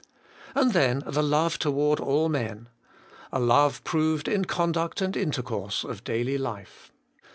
[0.55, 2.69] And then the love toward all men.
[3.31, 6.91] A love proved in the conduct and intercourse of daily life.